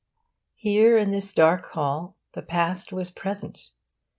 Here, 0.55 0.97
in 0.97 1.11
this 1.11 1.31
dark 1.31 1.63
hall, 1.73 2.15
the 2.31 2.41
past 2.41 2.91
was 2.91 3.13
the 3.13 3.19
present. 3.21 3.69